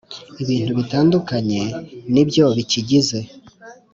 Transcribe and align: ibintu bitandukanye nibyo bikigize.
ibintu 0.41 0.71
bitandukanye 0.79 1.61
nibyo 2.13 2.45
bikigize. 2.57 3.19